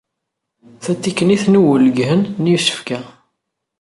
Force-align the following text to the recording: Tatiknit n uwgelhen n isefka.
Tatiknit 0.83 1.43
n 1.47 1.59
uwgelhen 1.59 2.21
n 2.41 2.43
isefka. 2.55 2.99